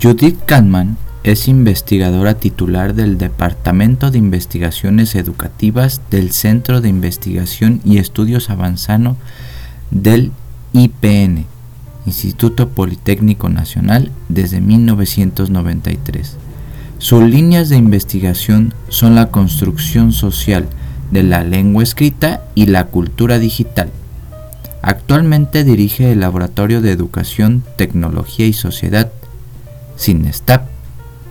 [0.00, 7.98] Judith Kalman es investigadora titular del Departamento de Investigaciones Educativas del Centro de Investigación y
[7.98, 9.18] Estudios Avanzano
[9.90, 10.32] del
[10.72, 11.44] IPN,
[12.06, 16.38] Instituto Politécnico Nacional, desde 1993.
[16.96, 20.68] Sus líneas de investigación son la construcción social
[21.10, 23.90] de la lengua escrita y la cultura digital.
[24.80, 29.12] Actualmente dirige el Laboratorio de Educación, Tecnología y Sociedad,
[29.96, 30.66] SINESTAP,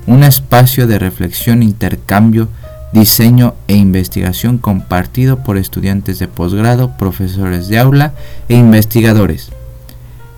[0.07, 2.50] un espacio de reflexión, intercambio,
[2.93, 8.14] diseño e investigación compartido por estudiantes de posgrado, profesores de aula
[8.50, 9.50] e investigadores.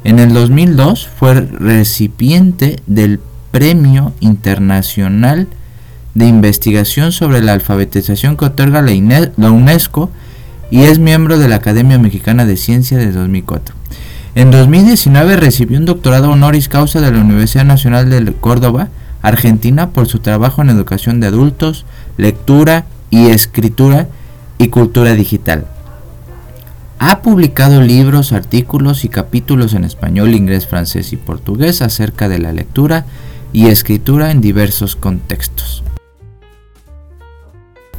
[0.03, 3.19] En el 2002 fue recipiente del
[3.51, 5.47] Premio Internacional
[6.13, 10.09] de Investigación sobre la Alfabetización que otorga la UNESCO
[10.69, 13.75] y es miembro de la Academia Mexicana de Ciencia de 2004.
[14.35, 18.89] En 2019 recibió un doctorado honoris causa de la Universidad Nacional de Córdoba,
[19.21, 21.85] Argentina, por su trabajo en educación de adultos,
[22.17, 24.07] lectura y escritura
[24.57, 25.67] y cultura digital.
[26.97, 32.53] Ha publicado libros, artículos y capítulos en español, inglés, francés y portugués acerca de la
[32.53, 33.05] lectura
[33.51, 35.83] y escritura en diversos contextos.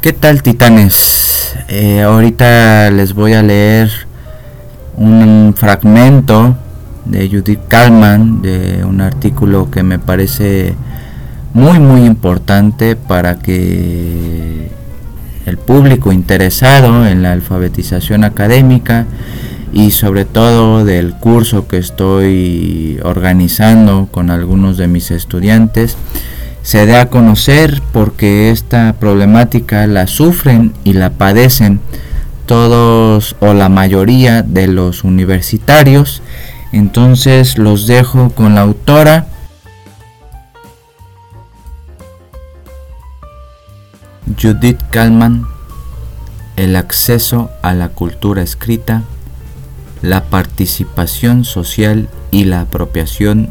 [0.01, 1.55] ¿Qué tal titanes?
[1.69, 3.91] Eh, ahorita les voy a leer
[4.97, 6.57] un fragmento
[7.05, 10.75] de Judith Kalman, de un artículo que me parece
[11.53, 14.71] muy muy importante para que
[15.47, 19.07] el público interesado en la alfabetización académica
[19.73, 25.97] y sobre todo del curso que estoy organizando con algunos de mis estudiantes
[26.63, 31.79] se dé a conocer porque esta problemática la sufren y la padecen
[32.47, 36.23] todos o la mayoría de los universitarios.
[36.73, 39.27] Entonces los dejo con la autora.
[44.41, 45.47] Judith Kalman,
[46.57, 49.03] el acceso a la cultura escrita,
[50.03, 53.51] la participación social y la apropiación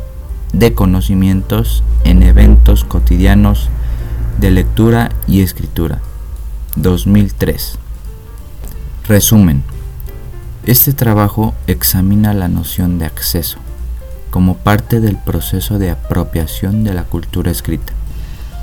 [0.52, 3.70] de conocimientos en eventos cotidianos
[4.40, 6.02] de lectura y escritura.
[6.76, 7.80] 2003.
[9.06, 9.64] Resumen.
[10.66, 13.58] Este trabajo examina la noción de acceso
[14.32, 17.92] como parte del proceso de apropiación de la cultura escrita,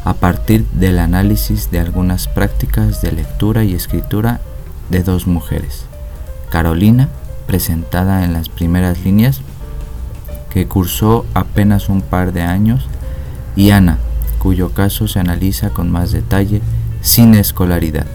[0.02, 4.40] a partir del análisis de algunas prácticas de lectura y escritura
[4.88, 5.84] de dos mujeres,
[6.48, 7.10] Carolina,
[7.46, 9.42] presentada en las primeras líneas,
[10.48, 12.88] que cursó apenas un par de años,
[13.56, 13.98] y Ana,
[14.38, 16.62] cuyo caso se analiza con más detalle
[17.02, 18.06] sin escolaridad.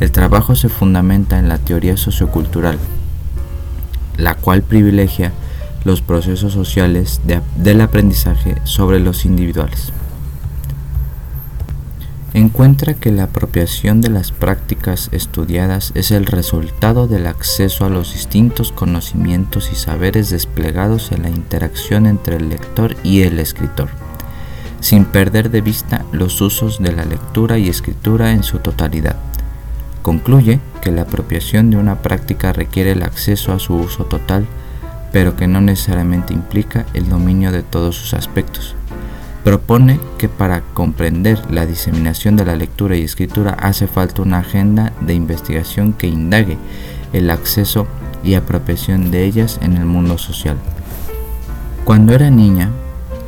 [0.00, 2.78] El trabajo se fundamenta en la teoría sociocultural,
[4.16, 5.32] la cual privilegia
[5.84, 7.20] los procesos sociales
[7.56, 9.92] del aprendizaje sobre los individuales.
[12.34, 18.12] Encuentra que la apropiación de las prácticas estudiadas es el resultado del acceso a los
[18.12, 23.88] distintos conocimientos y saberes desplegados en la interacción entre el lector y el escritor,
[24.80, 29.16] sin perder de vista los usos de la lectura y escritura en su totalidad.
[30.08, 34.46] Concluye que la apropiación de una práctica requiere el acceso a su uso total,
[35.12, 38.74] pero que no necesariamente implica el dominio de todos sus aspectos.
[39.44, 44.94] Propone que para comprender la diseminación de la lectura y escritura hace falta una agenda
[45.02, 46.56] de investigación que indague
[47.12, 47.86] el acceso
[48.24, 50.56] y apropiación de ellas en el mundo social.
[51.84, 52.70] Cuando era niña,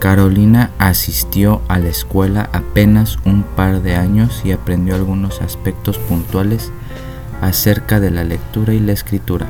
[0.01, 6.73] Carolina asistió a la escuela apenas un par de años y aprendió algunos aspectos puntuales
[7.43, 9.47] acerca de la lectura y la escritura.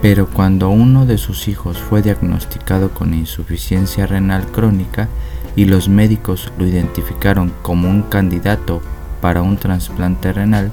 [0.00, 5.08] Pero cuando uno de sus hijos fue diagnosticado con insuficiencia renal crónica
[5.56, 8.82] y los médicos lo identificaron como un candidato
[9.20, 10.70] para un trasplante renal,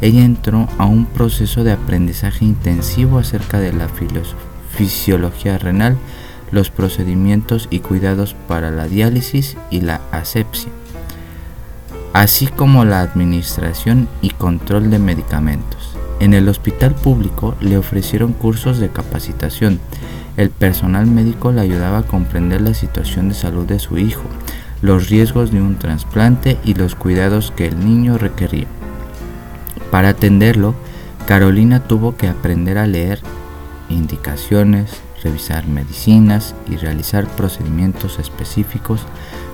[0.00, 3.88] ella entró a un proceso de aprendizaje intensivo acerca de la
[4.70, 5.96] fisiología renal
[6.54, 10.70] los procedimientos y cuidados para la diálisis y la asepsia,
[12.12, 15.96] así como la administración y control de medicamentos.
[16.20, 19.80] En el hospital público le ofrecieron cursos de capacitación.
[20.36, 24.22] El personal médico le ayudaba a comprender la situación de salud de su hijo,
[24.80, 28.66] los riesgos de un trasplante y los cuidados que el niño requería.
[29.90, 30.74] Para atenderlo,
[31.26, 33.20] Carolina tuvo que aprender a leer
[33.88, 34.90] indicaciones,
[35.24, 39.06] revisar medicinas y realizar procedimientos específicos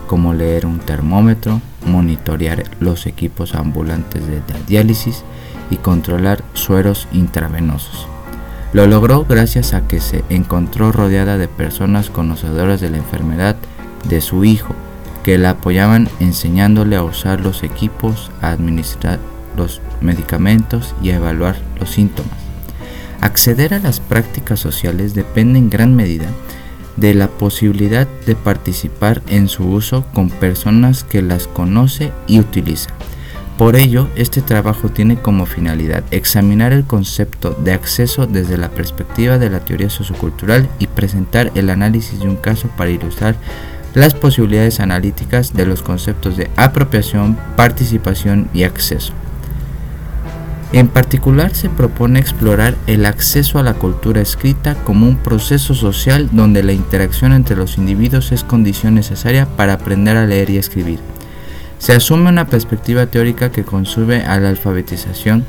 [0.07, 5.23] como leer un termómetro, monitorear los equipos ambulantes de diálisis
[5.71, 8.09] y controlar sueros intravenosos.
[8.73, 13.57] Lo logró gracias a que se encontró rodeada de personas conocedoras de la enfermedad
[14.09, 14.75] de su hijo,
[15.23, 19.21] que la apoyaban enseñándole a usar los equipos, a administrar
[19.57, 22.50] los medicamentos y a evaluar los síntomas.
[23.21, 26.27] Acceder a las prácticas sociales depende en gran medida
[26.97, 32.91] de la posibilidad de participar en su uso con personas que las conoce y utiliza.
[33.59, 39.37] Por ello, este trabajo tiene como finalidad examinar el concepto de acceso desde la perspectiva
[39.37, 43.37] de la teoría sociocultural y presentar el análisis de un caso para ilustrar
[43.93, 49.13] las posibilidades analíticas de los conceptos de apropiación, participación y acceso.
[50.73, 56.29] En particular se propone explorar el acceso a la cultura escrita como un proceso social
[56.31, 61.01] donde la interacción entre los individuos es condición necesaria para aprender a leer y escribir.
[61.79, 65.45] Se asume una perspectiva teórica que concibe a la alfabetización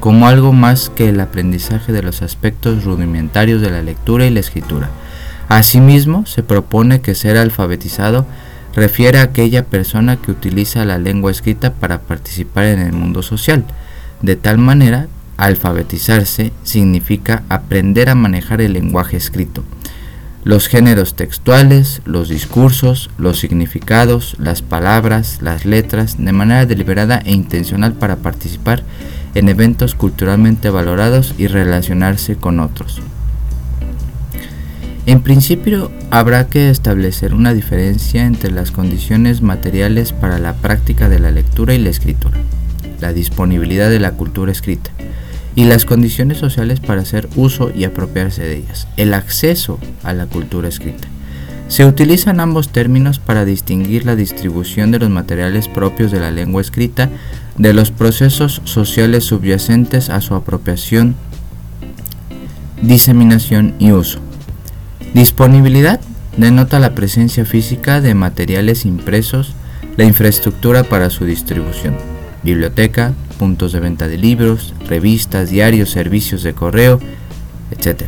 [0.00, 4.40] como algo más que el aprendizaje de los aspectos rudimentarios de la lectura y la
[4.40, 4.90] escritura.
[5.48, 8.26] Asimismo, se propone que ser alfabetizado
[8.74, 13.64] refiere a aquella persona que utiliza la lengua escrita para participar en el mundo social,
[14.22, 19.64] de tal manera, alfabetizarse significa aprender a manejar el lenguaje escrito,
[20.44, 27.32] los géneros textuales, los discursos, los significados, las palabras, las letras, de manera deliberada e
[27.32, 28.82] intencional para participar
[29.34, 33.00] en eventos culturalmente valorados y relacionarse con otros.
[35.06, 41.18] En principio, habrá que establecer una diferencia entre las condiciones materiales para la práctica de
[41.18, 42.38] la lectura y la escritura
[43.02, 44.90] la disponibilidad de la cultura escrita
[45.54, 50.26] y las condiciones sociales para hacer uso y apropiarse de ellas, el acceso a la
[50.26, 51.08] cultura escrita.
[51.68, 56.62] Se utilizan ambos términos para distinguir la distribución de los materiales propios de la lengua
[56.62, 57.10] escrita
[57.58, 61.14] de los procesos sociales subyacentes a su apropiación,
[62.80, 64.20] diseminación y uso.
[65.12, 66.00] Disponibilidad
[66.36, 69.54] denota la presencia física de materiales impresos,
[69.96, 72.11] la infraestructura para su distribución
[72.42, 77.00] biblioteca, puntos de venta de libros, revistas, diarios, servicios de correo,
[77.70, 78.04] etc.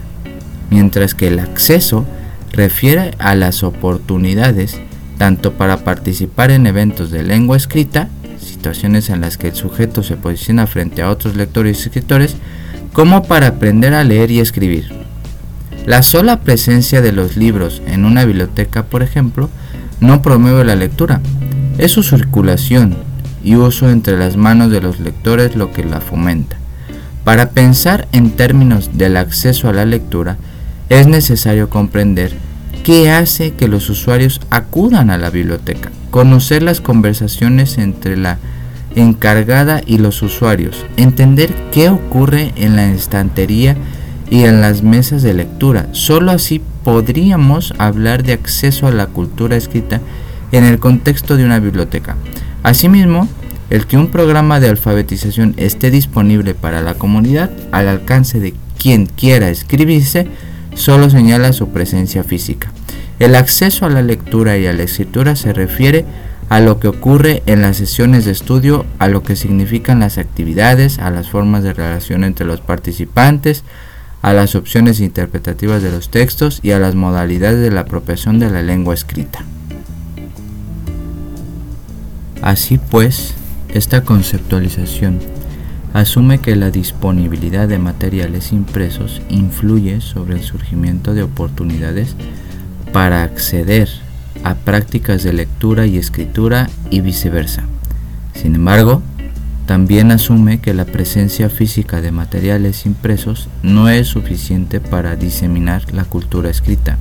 [0.70, 2.04] Mientras que el acceso
[2.52, 4.80] refiere a las oportunidades
[5.18, 8.08] tanto para participar en eventos de lengua escrita,
[8.38, 12.36] situaciones en las que el sujeto se posiciona frente a otros lectores y escritores,
[12.92, 14.92] como para aprender a leer y escribir.
[15.86, 19.50] La sola presencia de los libros en una biblioteca, por ejemplo,
[20.00, 21.20] no promueve la lectura,
[21.78, 22.96] es su circulación,
[23.44, 26.56] y uso entre las manos de los lectores lo que la fomenta.
[27.22, 30.36] Para pensar en términos del acceso a la lectura,
[30.88, 32.32] es necesario comprender
[32.82, 38.38] qué hace que los usuarios acudan a la biblioteca, conocer las conversaciones entre la
[38.94, 43.76] encargada y los usuarios, entender qué ocurre en la estantería
[44.30, 45.88] y en las mesas de lectura.
[45.92, 50.00] Solo así podríamos hablar de acceso a la cultura escrita
[50.52, 52.16] en el contexto de una biblioteca.
[52.64, 53.28] Asimismo,
[53.68, 59.04] el que un programa de alfabetización esté disponible para la comunidad al alcance de quien
[59.04, 60.28] quiera escribirse
[60.74, 62.72] solo señala su presencia física.
[63.18, 66.06] El acceso a la lectura y a la escritura se refiere
[66.48, 70.98] a lo que ocurre en las sesiones de estudio, a lo que significan las actividades,
[70.98, 73.62] a las formas de relación entre los participantes,
[74.22, 78.50] a las opciones interpretativas de los textos y a las modalidades de la apropiación de
[78.50, 79.44] la lengua escrita.
[82.44, 83.32] Así pues,
[83.72, 85.18] esta conceptualización
[85.94, 92.16] asume que la disponibilidad de materiales impresos influye sobre el surgimiento de oportunidades
[92.92, 93.88] para acceder
[94.42, 97.64] a prácticas de lectura y escritura y viceversa.
[98.34, 99.00] Sin embargo,
[99.64, 106.04] también asume que la presencia física de materiales impresos no es suficiente para diseminar la
[106.04, 106.98] cultura escrita.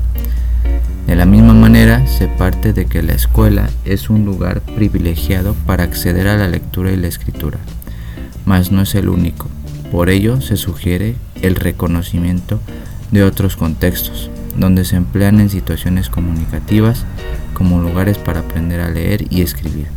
[1.07, 5.83] De la misma manera, se parte de que la escuela es un lugar privilegiado para
[5.83, 7.59] acceder a la lectura y la escritura,
[8.45, 9.47] mas no es el único.
[9.91, 12.59] Por ello, se sugiere el reconocimiento
[13.11, 17.05] de otros contextos, donde se emplean en situaciones comunicativas
[17.53, 19.87] como lugares para aprender a leer y escribir.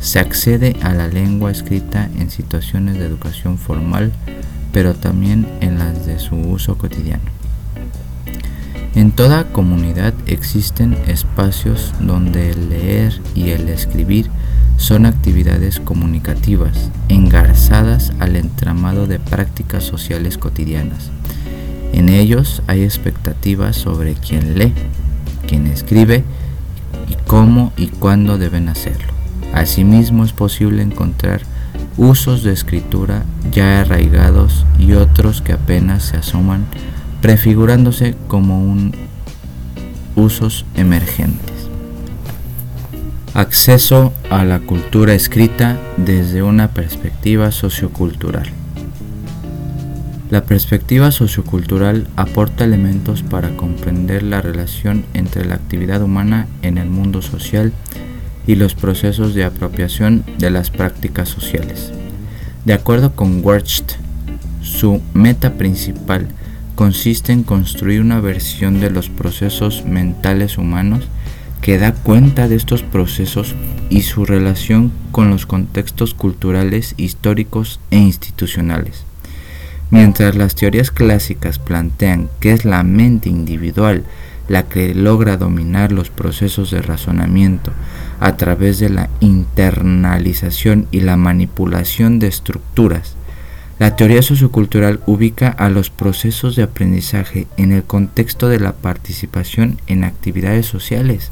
[0.00, 4.12] Se accede a la lengua escrita en situaciones de educación formal,
[4.72, 7.41] pero también en las de su uso cotidiano.
[8.94, 14.30] En toda comunidad existen espacios donde el leer y el escribir
[14.76, 21.10] son actividades comunicativas engarzadas al entramado de prácticas sociales cotidianas.
[21.94, 24.74] En ellos hay expectativas sobre quién lee,
[25.48, 26.22] quién escribe
[27.08, 29.12] y cómo y cuándo deben hacerlo.
[29.54, 31.40] Asimismo es posible encontrar
[31.96, 36.66] usos de escritura ya arraigados y otros que apenas se asoman
[37.22, 38.92] prefigurándose como un
[40.16, 41.68] usos emergentes.
[43.32, 48.50] Acceso a la cultura escrita desde una perspectiva sociocultural.
[50.30, 56.90] La perspectiva sociocultural aporta elementos para comprender la relación entre la actividad humana en el
[56.90, 57.72] mundo social
[58.46, 61.92] y los procesos de apropiación de las prácticas sociales.
[62.64, 63.96] De acuerdo con Wirtz,
[64.62, 66.28] su meta principal
[66.74, 71.08] consiste en construir una versión de los procesos mentales humanos
[71.60, 73.54] que da cuenta de estos procesos
[73.88, 79.04] y su relación con los contextos culturales, históricos e institucionales.
[79.90, 84.04] Mientras las teorías clásicas plantean que es la mente individual
[84.48, 87.72] la que logra dominar los procesos de razonamiento
[88.20, 93.16] a través de la internalización y la manipulación de estructuras,
[93.78, 99.80] la teoría sociocultural ubica a los procesos de aprendizaje en el contexto de la participación
[99.86, 101.30] en actividades sociales,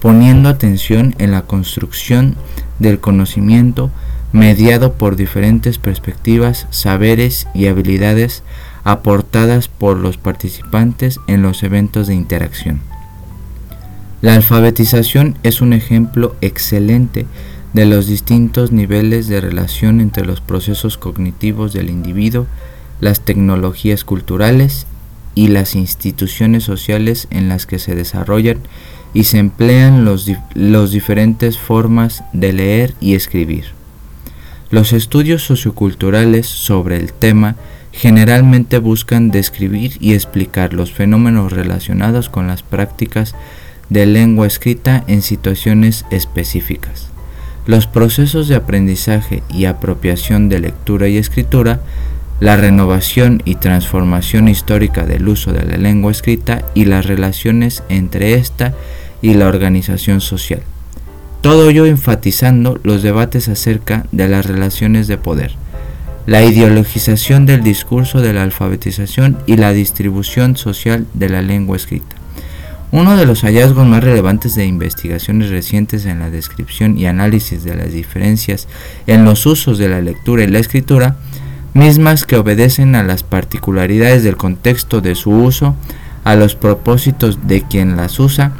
[0.00, 2.36] poniendo atención en la construcción
[2.78, 3.90] del conocimiento
[4.32, 8.42] mediado por diferentes perspectivas, saberes y habilidades
[8.84, 12.80] aportadas por los participantes en los eventos de interacción.
[14.22, 17.26] La alfabetización es un ejemplo excelente
[17.72, 22.46] de los distintos niveles de relación entre los procesos cognitivos del individuo,
[23.00, 24.86] las tecnologías culturales
[25.34, 28.58] y las instituciones sociales en las que se desarrollan
[29.14, 33.66] y se emplean los, los diferentes formas de leer y escribir.
[34.70, 37.56] Los estudios socioculturales sobre el tema
[37.92, 43.34] generalmente buscan describir y explicar los fenómenos relacionados con las prácticas
[43.90, 47.11] de lengua escrita en situaciones específicas.
[47.64, 51.80] Los procesos de aprendizaje y apropiación de lectura y escritura,
[52.40, 58.34] la renovación y transformación histórica del uso de la lengua escrita y las relaciones entre
[58.34, 58.74] esta
[59.20, 60.62] y la organización social.
[61.40, 65.54] Todo ello enfatizando los debates acerca de las relaciones de poder,
[66.26, 72.21] la ideologización del discurso de la alfabetización y la distribución social de la lengua escrita.
[72.92, 77.74] Uno de los hallazgos más relevantes de investigaciones recientes en la descripción y análisis de
[77.74, 78.68] las diferencias
[79.06, 81.16] en los usos de la lectura y la escritura,
[81.72, 85.74] mismas que obedecen a las particularidades del contexto de su uso,
[86.24, 88.52] a los propósitos de quien las usa,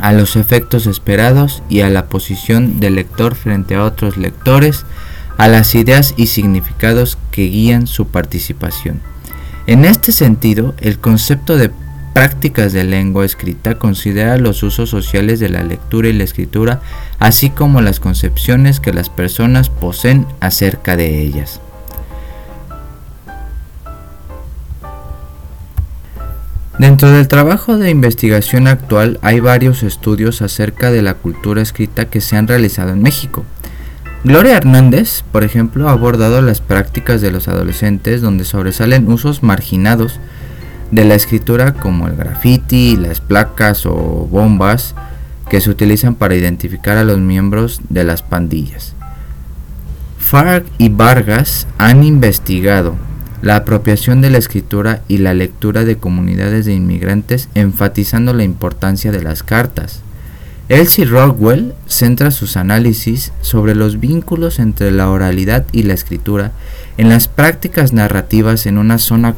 [0.00, 4.84] a los efectos esperados y a la posición del lector frente a otros lectores,
[5.38, 9.00] a las ideas y significados que guían su participación.
[9.68, 11.70] En este sentido, el concepto de
[12.12, 16.80] prácticas de lengua escrita considera los usos sociales de la lectura y la escritura,
[17.18, 21.60] así como las concepciones que las personas poseen acerca de ellas.
[26.78, 32.20] Dentro del trabajo de investigación actual hay varios estudios acerca de la cultura escrita que
[32.20, 33.44] se han realizado en México.
[34.24, 40.18] Gloria Hernández, por ejemplo, ha abordado las prácticas de los adolescentes donde sobresalen usos marginados
[40.92, 44.94] de la escritura como el graffiti, las placas o bombas
[45.50, 48.94] que se utilizan para identificar a los miembros de las pandillas.
[50.18, 52.96] Farg y Vargas han investigado
[53.40, 59.10] la apropiación de la escritura y la lectura de comunidades de inmigrantes enfatizando la importancia
[59.10, 60.02] de las cartas.
[60.68, 66.52] Elsie Rockwell centra sus análisis sobre los vínculos entre la oralidad y la escritura
[66.98, 69.34] en las prácticas narrativas en una zona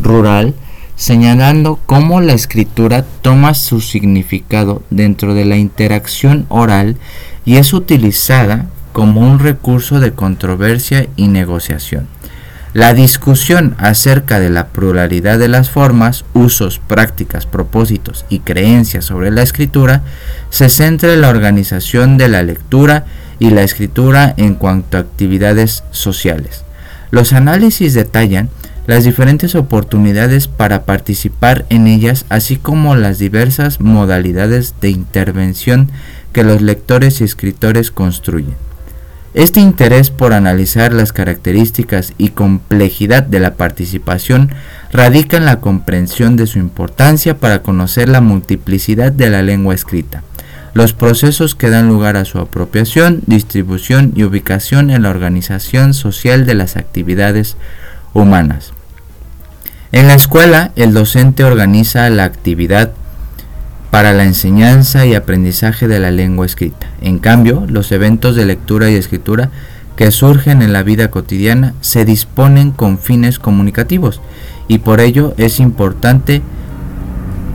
[0.00, 0.54] rural
[1.00, 6.98] señalando cómo la escritura toma su significado dentro de la interacción oral
[7.46, 12.06] y es utilizada como un recurso de controversia y negociación.
[12.74, 19.30] La discusión acerca de la pluralidad de las formas, usos, prácticas, propósitos y creencias sobre
[19.30, 20.02] la escritura
[20.50, 23.06] se centra en la organización de la lectura
[23.38, 26.62] y la escritura en cuanto a actividades sociales.
[27.10, 28.50] Los análisis detallan
[28.90, 35.92] las diferentes oportunidades para participar en ellas, así como las diversas modalidades de intervención
[36.32, 38.56] que los lectores y escritores construyen.
[39.32, 44.50] Este interés por analizar las características y complejidad de la participación
[44.92, 50.24] radica en la comprensión de su importancia para conocer la multiplicidad de la lengua escrita,
[50.74, 56.44] los procesos que dan lugar a su apropiación, distribución y ubicación en la organización social
[56.44, 57.56] de las actividades
[58.14, 58.72] humanas.
[59.92, 62.92] En la escuela, el docente organiza la actividad
[63.90, 66.88] para la enseñanza y aprendizaje de la lengua escrita.
[67.00, 69.50] En cambio, los eventos de lectura y escritura
[69.96, 74.20] que surgen en la vida cotidiana se disponen con fines comunicativos
[74.68, 76.42] y por ello es importante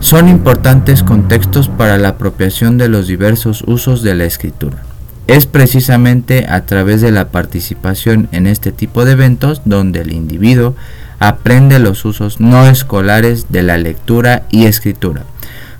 [0.00, 4.82] son importantes contextos para la apropiación de los diversos usos de la escritura.
[5.26, 10.76] Es precisamente a través de la participación en este tipo de eventos donde el individuo
[11.18, 15.24] aprende los usos no escolares de la lectura y escritura.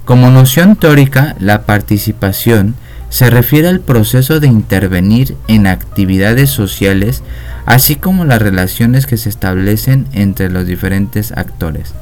[0.04, 2.74] Como noción teórica, la participación
[3.08, 7.22] se refiere al proceso de intervenir en actividades sociales,
[7.64, 11.92] así como las relaciones que se establecen entre los diferentes actores.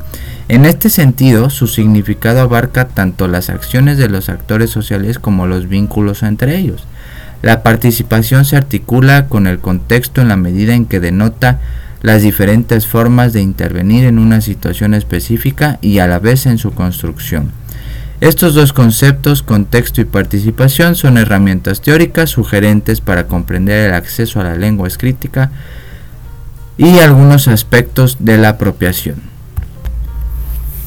[0.49, 5.69] En este sentido, su significado abarca tanto las acciones de los actores sociales como los
[5.69, 6.87] vínculos entre ellos.
[7.41, 11.61] La participación se articula con el contexto en la medida en que denota
[12.05, 16.73] las diferentes formas de intervenir en una situación específica y a la vez en su
[16.73, 17.51] construcción.
[18.21, 24.45] Estos dos conceptos, contexto y participación, son herramientas teóricas sugerentes para comprender el acceso a
[24.45, 25.51] la lengua escrita
[26.77, 29.23] y algunos aspectos de la apropiación.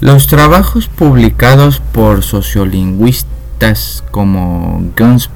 [0.02, 5.26] Los trabajos publicados por sociolingüistas como Guns